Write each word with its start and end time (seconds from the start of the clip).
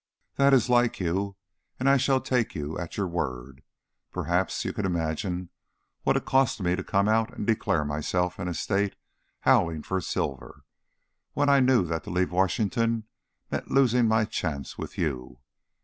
"That 0.33 0.51
is 0.51 0.67
like 0.67 0.99
you, 0.99 1.35
and 1.79 1.87
I 1.87 1.97
shall 1.97 2.19
take 2.19 2.55
you 2.55 2.75
at 2.79 2.97
your 2.97 3.05
word. 3.05 3.61
Perhaps 4.11 4.65
you 4.65 4.73
can 4.73 4.83
imagine 4.83 5.49
what 6.01 6.17
it 6.17 6.25
cost 6.25 6.59
me 6.59 6.75
to 6.75 6.83
come 6.83 7.07
out 7.07 7.31
and 7.37 7.45
declare 7.45 7.85
myself 7.85 8.39
in 8.39 8.47
a 8.47 8.55
State 8.55 8.95
howling 9.41 9.83
for 9.83 10.01
Silver, 10.01 10.65
when 11.33 11.49
I 11.49 11.59
knew 11.59 11.85
that 11.85 12.03
to 12.05 12.09
leave 12.09 12.31
Washington 12.31 13.03
meant 13.51 13.69
losing 13.69 14.07
my 14.07 14.25
chance 14.25 14.75
with 14.75 14.97
you. 14.97 15.37